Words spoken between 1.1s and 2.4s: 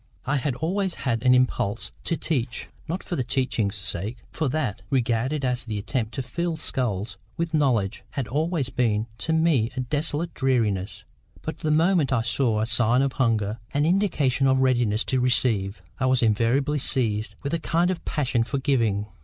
an impulse to